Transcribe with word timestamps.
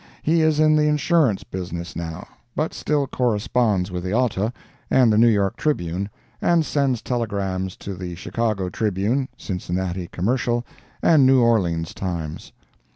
He 0.23 0.41
is 0.41 0.59
in 0.59 0.75
the 0.75 0.87
insurance 0.87 1.43
business 1.43 1.95
now, 1.95 2.27
but 2.55 2.73
still 2.73 3.05
corresponds 3.05 3.91
with 3.91 4.03
the 4.03 4.13
ALTA 4.13 4.51
and 4.89 5.13
the 5.13 5.17
New 5.19 5.27
York 5.27 5.57
Tribune, 5.57 6.09
and 6.41 6.65
sends 6.65 7.03
telegrams 7.03 7.75
to 7.75 7.93
the 7.93 8.15
Chicago 8.15 8.67
Tribune, 8.69 9.29
Cincinnati 9.37 10.07
Commercial 10.11 10.65
and 11.03 11.27
New 11.27 11.39
Orleans 11.41 11.93
Times. 11.93 12.51